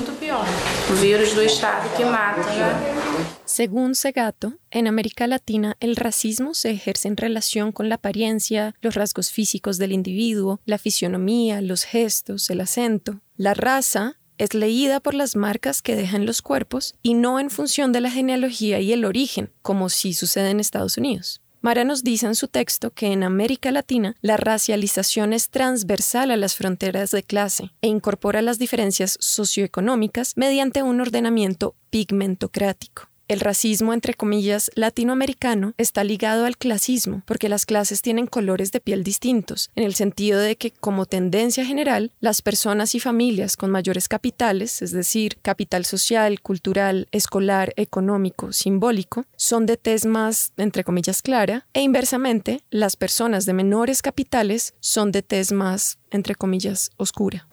Según 3.54 3.94
Segato, 3.94 4.58
en 4.72 4.88
América 4.88 5.28
Latina 5.28 5.76
el 5.78 5.94
racismo 5.94 6.54
se 6.54 6.72
ejerce 6.72 7.06
en 7.06 7.16
relación 7.16 7.70
con 7.70 7.88
la 7.88 7.94
apariencia, 7.94 8.74
los 8.80 8.96
rasgos 8.96 9.30
físicos 9.30 9.78
del 9.78 9.92
individuo, 9.92 10.58
la 10.64 10.76
fisionomía, 10.76 11.60
los 11.60 11.84
gestos, 11.84 12.50
el 12.50 12.60
acento. 12.60 13.20
La 13.36 13.54
raza 13.54 14.18
es 14.38 14.54
leída 14.54 14.98
por 14.98 15.14
las 15.14 15.36
marcas 15.36 15.82
que 15.82 15.94
dejan 15.94 16.26
los 16.26 16.42
cuerpos 16.42 16.96
y 17.00 17.14
no 17.14 17.38
en 17.38 17.48
función 17.48 17.92
de 17.92 18.00
la 18.00 18.10
genealogía 18.10 18.80
y 18.80 18.92
el 18.92 19.04
origen, 19.04 19.52
como 19.62 19.88
sí 19.88 20.14
sucede 20.14 20.50
en 20.50 20.58
Estados 20.58 20.98
Unidos. 20.98 21.40
Mara 21.60 21.84
nos 21.84 22.02
dice 22.02 22.26
en 22.26 22.34
su 22.34 22.48
texto 22.48 22.90
que 22.90 23.12
en 23.12 23.22
América 23.22 23.70
Latina 23.70 24.16
la 24.20 24.36
racialización 24.36 25.32
es 25.32 25.50
transversal 25.50 26.32
a 26.32 26.36
las 26.36 26.56
fronteras 26.56 27.12
de 27.12 27.22
clase 27.22 27.70
e 27.82 27.86
incorpora 27.86 28.42
las 28.42 28.58
diferencias 28.58 29.16
socioeconómicas 29.20 30.32
mediante 30.36 30.82
un 30.82 31.00
ordenamiento 31.00 31.76
pigmentocrático. 31.90 33.13
El 33.26 33.40
racismo, 33.40 33.94
entre 33.94 34.12
comillas, 34.12 34.70
latinoamericano 34.74 35.72
está 35.78 36.04
ligado 36.04 36.44
al 36.44 36.58
clasismo, 36.58 37.22
porque 37.24 37.48
las 37.48 37.64
clases 37.64 38.02
tienen 38.02 38.26
colores 38.26 38.70
de 38.70 38.80
piel 38.80 39.02
distintos, 39.02 39.70
en 39.74 39.84
el 39.84 39.94
sentido 39.94 40.40
de 40.40 40.56
que, 40.56 40.72
como 40.72 41.06
tendencia 41.06 41.64
general, 41.64 42.12
las 42.20 42.42
personas 42.42 42.94
y 42.94 43.00
familias 43.00 43.56
con 43.56 43.70
mayores 43.70 44.08
capitales, 44.08 44.82
es 44.82 44.92
decir, 44.92 45.38
capital 45.40 45.86
social, 45.86 46.42
cultural, 46.42 47.08
escolar, 47.12 47.72
económico, 47.76 48.52
simbólico, 48.52 49.24
son 49.36 49.64
de 49.64 49.78
tez 49.78 50.04
más, 50.04 50.52
entre 50.58 50.84
comillas, 50.84 51.22
clara, 51.22 51.66
e 51.72 51.80
inversamente, 51.80 52.62
las 52.68 52.96
personas 52.96 53.46
de 53.46 53.54
menores 53.54 54.02
capitales 54.02 54.74
son 54.80 55.12
de 55.12 55.22
tez 55.22 55.50
más, 55.50 55.98
entre 56.10 56.34
comillas, 56.34 56.90
oscura. 56.98 57.48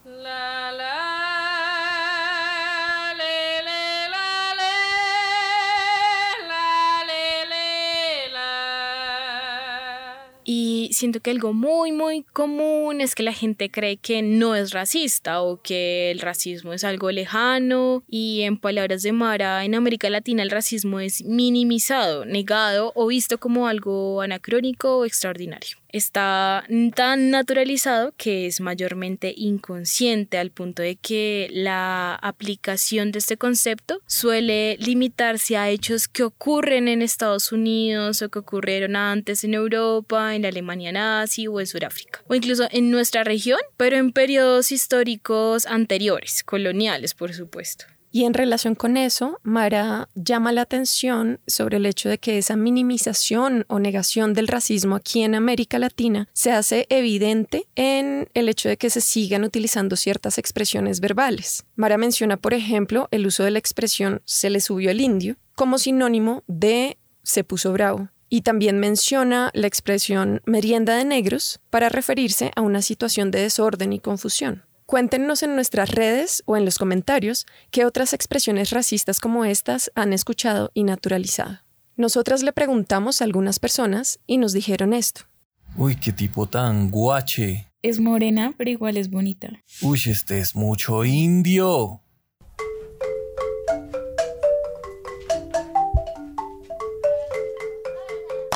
Siento 11.02 11.20
que 11.20 11.32
algo 11.32 11.52
muy, 11.52 11.92
muy 11.92 12.24
común 12.32 13.02
es 13.02 13.16
que 13.16 13.24
la 13.24 13.34
gente 13.34 13.72
cree 13.72 13.98
que 13.98 14.22
no 14.22 14.56
es 14.56 14.72
racista 14.72 15.42
o 15.42 15.60
que 15.60 16.12
el 16.12 16.20
racismo 16.20 16.74
es 16.74 16.84
algo 16.84 17.10
lejano. 17.12 18.04
Y 18.08 18.42
en 18.42 18.58
palabras 18.58 19.02
de 19.02 19.12
Mara, 19.12 19.66
en 19.66 19.74
América 19.74 20.10
Latina 20.12 20.44
el 20.44 20.52
racismo 20.52 21.00
es 21.00 21.24
minimizado, 21.26 22.24
negado 22.26 22.92
o 22.96 23.08
visto 23.08 23.40
como 23.40 23.68
algo 23.68 24.22
anacrónico 24.22 25.00
o 25.00 25.06
extraordinario. 25.06 25.82
Está 25.92 26.64
tan 26.96 27.32
naturalizado 27.32 28.14
que 28.16 28.46
es 28.46 28.62
mayormente 28.62 29.34
inconsciente 29.36 30.38
al 30.38 30.50
punto 30.50 30.82
de 30.82 30.96
que 30.96 31.50
la 31.52 32.16
aplicación 32.16 33.12
de 33.12 33.20
este 33.20 33.36
concepto 33.36 34.00
suele 34.08 34.78
limitarse 34.78 35.58
a 35.58 35.70
hechos 35.70 36.08
que 36.08 36.24
ocurren 36.24 36.88
en 36.88 37.02
Estados 37.02 37.52
Unidos 37.52 38.22
o 38.22 38.30
que 38.30 38.40
ocurrieron 38.40 38.96
antes 38.96 39.44
en 39.44 39.54
Europa, 39.54 40.34
en 40.34 40.44
la 40.44 40.48
Alemania 40.48 40.91
nazi 40.92 41.48
o 41.48 41.60
en 41.60 41.68
Sudáfrica, 41.68 42.24
o 42.28 42.36
incluso 42.36 42.68
en 42.72 42.92
nuestra 42.92 43.24
región, 43.24 43.60
pero 43.78 43.98
en 43.98 44.12
periodos 44.12 44.72
históricos 44.72 45.66
anteriores, 45.66 46.44
coloniales 46.44 47.14
por 47.14 47.34
supuesto. 47.34 47.86
Y 48.14 48.26
en 48.26 48.34
relación 48.34 48.76
con 48.76 48.98
eso, 48.98 49.40
Mara 49.42 50.10
llama 50.16 50.52
la 50.52 50.64
atención 50.64 51.40
sobre 51.48 51.78
el 51.78 51.86
hecho 51.86 52.10
de 52.10 52.18
que 52.18 52.38
esa 52.38 52.58
minimización 52.58 53.66
o 53.70 53.80
negación 53.80 54.34
del 54.34 54.50
racismo 54.50 54.98
aquí 54.98 55.24
en 55.24 55.34
América 55.34 55.80
Latina 55.80 56.28
se 56.34 56.52
hace 56.52 56.88
evidente 56.90 57.68
en 57.76 58.30
el 58.34 58.50
hecho 58.50 58.68
de 58.68 58.76
que 58.76 58.90
se 58.90 59.00
sigan 59.00 59.46
utilizando 59.46 59.96
ciertas 59.96 60.38
expresiones 60.38 61.00
verbales. 61.00 61.64
Mara 61.76 61.98
menciona, 61.98 62.36
por 62.36 62.54
ejemplo, 62.54 63.08
el 63.12 63.26
uso 63.26 63.46
de 63.46 63.52
la 63.52 63.60
expresión 63.60 64.22
se 64.26 64.50
le 64.50 64.60
subió 64.60 64.92
el 64.92 65.00
indio 65.00 65.38
como 65.56 65.78
sinónimo 65.78 66.44
de 66.48 66.98
se 67.24 67.44
puso 67.44 67.72
bravo. 67.72 68.10
Y 68.34 68.44
también 68.44 68.80
menciona 68.80 69.52
la 69.54 69.68
expresión 69.68 70.42
merienda 70.46 70.96
de 70.96 71.04
negros 71.04 71.60
para 71.70 71.90
referirse 71.90 72.54
a 72.56 72.62
una 72.62 72.82
situación 72.82 73.30
de 73.30 73.42
desorden 73.42 73.92
y 73.92 74.00
confusión. 74.00 74.64
Cuéntenos 74.86 75.44
en 75.44 75.54
nuestras 75.54 75.92
redes 75.92 76.42
o 76.46 76.56
en 76.56 76.64
los 76.64 76.78
comentarios 76.78 77.46
qué 77.72 77.84
otras 77.84 78.14
expresiones 78.14 78.70
racistas 78.70 79.20
como 79.20 79.44
estas 79.44 79.92
han 79.96 80.14
escuchado 80.14 80.72
y 80.74 80.84
naturalizado. 80.86 81.60
Nosotras 81.98 82.42
le 82.42 82.54
preguntamos 82.54 83.22
a 83.22 83.26
algunas 83.26 83.60
personas 83.60 84.22
y 84.28 84.38
nos 84.38 84.54
dijeron 84.54 84.94
esto. 84.94 85.24
Uy, 85.76 85.98
qué 85.98 86.14
tipo 86.14 86.48
tan 86.48 86.90
guache. 86.90 87.70
Es 87.82 88.00
morena, 88.00 88.54
pero 88.58 88.70
igual 88.70 88.96
es 88.96 89.10
bonita. 89.10 89.62
Uy, 89.82 90.00
este 90.06 90.40
es 90.40 90.56
mucho 90.56 91.04
indio. 91.04 92.02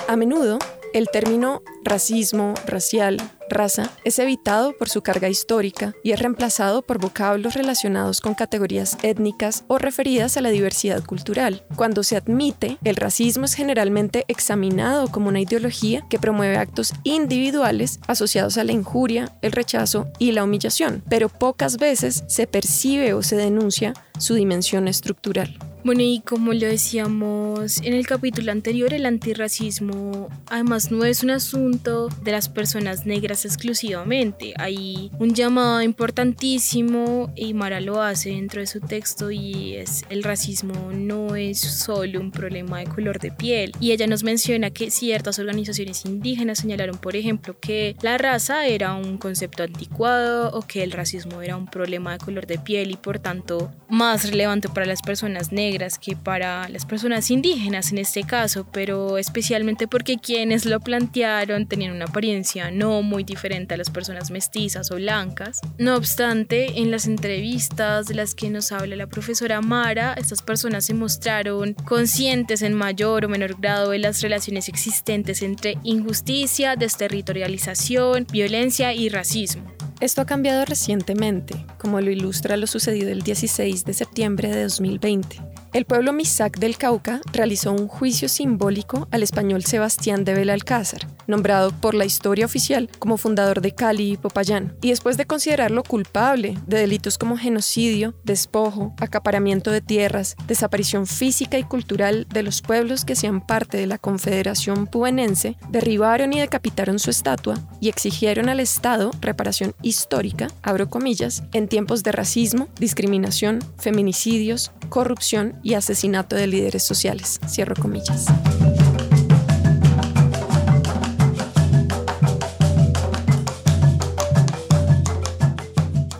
A 0.07 0.15
menudo, 0.15 0.59
el 0.93 1.09
término 1.09 1.63
racismo, 1.83 2.53
racial, 2.67 3.17
raza 3.49 3.89
es 4.03 4.19
evitado 4.19 4.77
por 4.77 4.87
su 4.87 5.01
carga 5.01 5.29
histórica 5.29 5.95
y 6.03 6.11
es 6.11 6.19
reemplazado 6.19 6.83
por 6.83 6.99
vocablos 6.99 7.55
relacionados 7.55 8.21
con 8.21 8.35
categorías 8.35 8.99
étnicas 9.01 9.63
o 9.67 9.79
referidas 9.79 10.37
a 10.37 10.41
la 10.41 10.49
diversidad 10.49 11.03
cultural. 11.03 11.65
Cuando 11.75 12.03
se 12.03 12.17
admite, 12.17 12.77
el 12.83 12.97
racismo 12.97 13.45
es 13.45 13.55
generalmente 13.55 14.25
examinado 14.27 15.07
como 15.07 15.29
una 15.29 15.41
ideología 15.41 16.05
que 16.07 16.19
promueve 16.19 16.57
actos 16.57 16.93
individuales 17.03 17.99
asociados 18.05 18.59
a 18.59 18.63
la 18.63 18.73
injuria, 18.73 19.35
el 19.41 19.53
rechazo 19.53 20.07
y 20.19 20.33
la 20.33 20.43
humillación, 20.43 21.03
pero 21.09 21.29
pocas 21.29 21.77
veces 21.77 22.23
se 22.27 22.45
percibe 22.45 23.15
o 23.15 23.23
se 23.23 23.37
denuncia 23.37 23.95
su 24.19 24.35
dimensión 24.35 24.87
estructural. 24.87 25.57
Bueno, 25.85 26.01
y 26.01 26.19
como 26.25 26.51
lo 26.51 26.65
decíamos 26.65 27.77
en 27.83 27.93
el 27.93 28.07
capítulo 28.07 28.51
anterior, 28.51 28.91
el 28.91 29.05
antirracismo 29.05 30.29
además 30.47 30.89
no 30.89 31.05
es 31.05 31.21
un 31.21 31.29
asunto 31.29 32.09
de 32.23 32.31
las 32.31 32.49
personas 32.49 33.05
negras 33.05 33.45
exclusivamente. 33.45 34.55
Hay 34.57 35.11
un 35.19 35.35
llamado 35.35 35.83
importantísimo 35.83 37.31
y 37.35 37.53
Mara 37.53 37.81
lo 37.81 38.01
hace 38.01 38.31
dentro 38.31 38.61
de 38.61 38.65
su 38.65 38.79
texto 38.79 39.29
y 39.29 39.75
es 39.75 40.05
el 40.09 40.23
racismo 40.23 40.91
no 40.91 41.35
es 41.35 41.59
solo 41.59 42.19
un 42.19 42.31
problema 42.31 42.79
de 42.79 42.87
color 42.87 43.19
de 43.19 43.29
piel. 43.29 43.71
Y 43.79 43.91
ella 43.91 44.07
nos 44.07 44.23
menciona 44.23 44.71
que 44.71 44.89
ciertas 44.89 45.37
organizaciones 45.37 46.03
indígenas 46.05 46.57
señalaron, 46.57 46.97
por 46.97 47.15
ejemplo, 47.15 47.59
que 47.59 47.95
la 48.01 48.17
raza 48.17 48.65
era 48.65 48.95
un 48.95 49.19
concepto 49.19 49.61
anticuado 49.61 50.49
o 50.49 50.63
que 50.63 50.81
el 50.81 50.91
racismo 50.91 51.43
era 51.43 51.55
un 51.55 51.67
problema 51.67 52.13
de 52.13 52.25
color 52.25 52.47
de 52.47 52.57
piel 52.57 52.89
y 52.89 52.97
por 52.97 53.19
tanto 53.19 53.71
más 53.87 54.27
relevante 54.27 54.67
para 54.67 54.87
las 54.87 55.03
personas 55.03 55.51
negras 55.51 55.74
que 55.75 56.15
para 56.15 56.69
las 56.69 56.85
personas 56.85 57.29
indígenas 57.29 57.91
en 57.91 57.97
este 57.97 58.23
caso, 58.23 58.65
pero 58.71 59.17
especialmente 59.17 59.87
porque 59.87 60.17
quienes 60.17 60.65
lo 60.65 60.79
plantearon 60.79 61.67
tenían 61.67 61.91
una 61.91 62.05
apariencia 62.05 62.71
no 62.71 63.01
muy 63.01 63.23
diferente 63.23 63.73
a 63.73 63.77
las 63.77 63.89
personas 63.89 64.31
mestizas 64.31 64.89
o 64.91 64.95
blancas. 64.95 65.59
No 65.77 65.95
obstante, 65.95 66.79
en 66.79 66.91
las 66.91 67.07
entrevistas 67.07 68.07
de 68.07 68.15
las 68.15 68.35
que 68.35 68.49
nos 68.49 68.71
habla 68.71 68.95
la 68.95 69.07
profesora 69.07 69.61
Mara, 69.61 70.13
estas 70.13 70.41
personas 70.41 70.85
se 70.85 70.93
mostraron 70.93 71.73
conscientes 71.73 72.61
en 72.61 72.73
mayor 72.73 73.25
o 73.25 73.29
menor 73.29 73.59
grado 73.59 73.91
de 73.91 73.99
las 73.99 74.21
relaciones 74.21 74.69
existentes 74.69 75.41
entre 75.41 75.77
injusticia, 75.83 76.75
desterritorialización, 76.75 78.27
violencia 78.31 78.93
y 78.93 79.09
racismo. 79.09 79.75
Esto 80.01 80.21
ha 80.21 80.25
cambiado 80.25 80.65
recientemente, 80.65 81.65
como 81.77 82.01
lo 82.01 82.11
ilustra 82.11 82.57
lo 82.57 82.67
sucedido 82.67 83.11
el 83.11 83.21
16 83.21 83.85
de 83.85 83.93
septiembre 83.93 84.49
de 84.49 84.63
2020. 84.63 85.54
El 85.75 85.83
pueblo 85.83 86.13
Misac 86.13 86.57
del 86.57 86.77
Cauca 86.77 87.19
realizó 87.33 87.73
un 87.73 87.89
juicio 87.89 88.29
simbólico 88.29 89.09
al 89.11 89.23
español 89.23 89.65
Sebastián 89.65 90.23
de 90.23 90.33
Belalcázar, 90.33 91.05
nombrado 91.27 91.71
por 91.81 91.95
la 91.95 92.05
historia 92.05 92.45
oficial 92.45 92.89
como 92.97 93.17
fundador 93.17 93.59
de 93.59 93.75
Cali 93.75 94.13
y 94.13 94.15
Popayán, 94.15 94.77
y 94.81 94.91
después 94.91 95.17
de 95.17 95.25
considerarlo 95.25 95.83
culpable 95.83 96.57
de 96.65 96.77
delitos 96.77 97.17
como 97.17 97.35
genocidio, 97.35 98.15
despojo, 98.23 98.95
acaparamiento 99.01 99.69
de 99.69 99.81
tierras, 99.81 100.37
desaparición 100.47 101.07
física 101.07 101.59
y 101.59 101.63
cultural 101.63 102.25
de 102.29 102.43
los 102.43 102.61
pueblos 102.61 103.03
que 103.03 103.11
hacían 103.11 103.45
parte 103.45 103.77
de 103.77 103.87
la 103.87 103.97
Confederación 103.97 104.87
Pubenense, 104.87 105.57
derribaron 105.67 106.31
y 106.31 106.39
decapitaron 106.39 106.99
su 106.99 107.09
estatua 107.09 107.55
y 107.81 107.89
exigieron 107.89 108.47
al 108.47 108.61
Estado 108.61 109.11
reparación 109.19 109.75
histórica, 109.81 110.47
abro 110.63 110.89
comillas, 110.89 111.43
en 111.51 111.67
tiempos 111.67 112.01
de 112.03 112.13
racismo, 112.13 112.69
discriminación, 112.79 113.59
feminicidios, 113.77 114.71
corrupción 114.87 115.59
y 115.65 115.73
asesinato 115.73 116.35
de 116.35 116.45
líderes 116.45 116.83
sociales. 116.83 117.39
Cierro 117.49 117.73
comillas. 117.75 118.27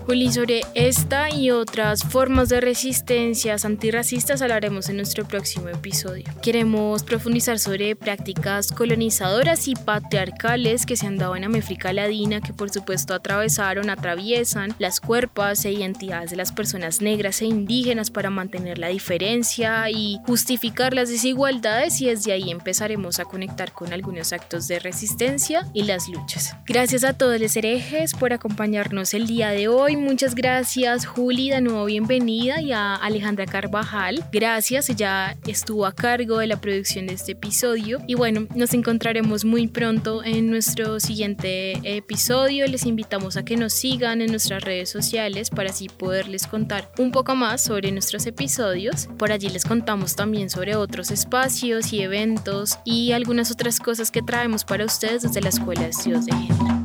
Juli, 0.05 0.31
sobre 0.31 0.61
esta 0.75 1.31
y 1.31 1.49
otras 1.49 2.03
formas 2.03 2.49
de 2.49 2.61
resistencias 2.61 3.65
antirracistas 3.65 4.43
hablaremos 4.43 4.87
en 4.87 4.97
nuestro 4.97 5.25
próximo 5.25 5.67
episodio. 5.69 6.25
Queremos 6.43 7.03
profundizar 7.03 7.57
sobre 7.57 7.95
prácticas 7.95 8.71
colonizadoras 8.71 9.67
y 9.67 9.73
patriarcales 9.73 10.85
que 10.85 10.95
se 10.95 11.07
han 11.07 11.17
dado 11.17 11.35
en 11.35 11.43
América 11.43 11.91
Latina, 11.91 12.39
que 12.39 12.53
por 12.53 12.69
supuesto 12.69 13.15
atravesaron, 13.15 13.89
atraviesan 13.89 14.75
las 14.77 14.99
cuerpos 14.99 15.65
e 15.65 15.71
identidades 15.71 16.29
de 16.29 16.35
las 16.35 16.51
personas 16.51 17.01
negras 17.01 17.41
e 17.41 17.45
indígenas 17.45 18.11
para 18.11 18.29
mantener 18.29 18.77
la 18.77 18.89
diferencia 18.89 19.89
y 19.89 20.19
justificar 20.27 20.93
las 20.93 21.09
desigualdades 21.09 21.99
y 22.01 22.05
desde 22.05 22.31
ahí 22.31 22.51
empezaremos 22.51 23.19
a 23.19 23.25
conectar 23.25 23.71
con 23.71 23.91
algunos 23.91 24.33
actos 24.33 24.67
de 24.67 24.77
resistencia 24.77 25.67
y 25.73 25.81
las 25.85 26.07
luchas. 26.07 26.55
Gracias 26.67 27.03
a 27.03 27.17
todos 27.17 27.41
los 27.41 27.57
herejes 27.57 28.13
por 28.13 28.33
acompañarnos 28.33 29.15
el 29.15 29.25
día 29.25 29.49
de 29.49 29.67
muchas 29.97 30.35
gracias 30.35 31.05
Juli, 31.05 31.49
de 31.49 31.61
nuevo 31.61 31.85
bienvenida 31.85 32.61
y 32.61 32.71
a 32.71 32.95
Alejandra 32.95 33.45
Carvajal. 33.45 34.23
Gracias, 34.31 34.89
ella 34.89 35.37
estuvo 35.47 35.85
a 35.85 35.93
cargo 35.93 36.37
de 36.37 36.47
la 36.47 36.59
producción 36.59 37.07
de 37.07 37.13
este 37.13 37.33
episodio 37.33 37.99
y 38.07 38.15
bueno, 38.15 38.47
nos 38.55 38.73
encontraremos 38.73 39.45
muy 39.45 39.67
pronto 39.67 40.23
en 40.23 40.49
nuestro 40.49 40.99
siguiente 40.99 41.79
episodio. 41.97 42.67
Les 42.67 42.85
invitamos 42.85 43.37
a 43.37 43.45
que 43.45 43.57
nos 43.57 43.73
sigan 43.73 44.21
en 44.21 44.31
nuestras 44.31 44.63
redes 44.63 44.89
sociales 44.89 45.49
para 45.49 45.69
así 45.69 45.87
poderles 45.87 46.47
contar 46.47 46.91
un 46.97 47.11
poco 47.11 47.35
más 47.35 47.61
sobre 47.61 47.91
nuestros 47.91 48.25
episodios. 48.25 49.07
Por 49.17 49.31
allí 49.31 49.49
les 49.49 49.65
contamos 49.65 50.15
también 50.15 50.49
sobre 50.49 50.75
otros 50.75 51.11
espacios 51.11 51.93
y 51.93 52.01
eventos 52.01 52.79
y 52.85 53.11
algunas 53.11 53.51
otras 53.51 53.79
cosas 53.79 54.11
que 54.11 54.21
traemos 54.21 54.63
para 54.65 54.85
ustedes 54.85 55.23
desde 55.23 55.41
la 55.41 55.49
Escuela 55.49 55.81
de 55.81 55.89
Estudios 55.89 56.25
de 56.25 56.33
Género. 56.33 56.84